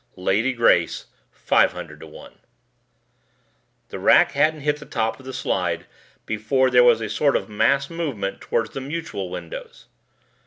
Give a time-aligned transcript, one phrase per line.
[0.17, 1.05] Lady Grace
[1.47, 2.31] 500:1
[3.89, 5.85] The rack hadn't hit the top of the slide
[6.25, 9.85] before there was a sort of mass movement towards the mutuel windows.